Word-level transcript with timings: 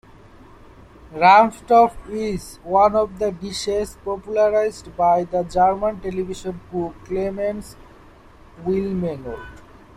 Rumtopf 1.13 1.93
is 2.09 2.55
one 2.63 2.95
of 2.95 3.19
the 3.19 3.31
dishes 3.31 3.97
popularised 4.03 4.97
by 4.97 5.25
the 5.25 5.43
German 5.43 6.01
television 6.01 6.59
cook 6.71 6.95
Clemens 7.05 7.75
Wilmenrod. 8.65 9.59